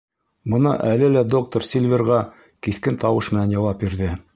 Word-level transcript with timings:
Бына 0.53 0.71
әле 0.93 1.11
лә 1.17 1.23
доктор 1.35 1.67
Сильверға 1.69 2.21
киҫкен 2.69 3.03
тауыш 3.05 3.35
менән 3.37 3.57
яуап 3.59 3.87
бирҙе: 3.89 4.15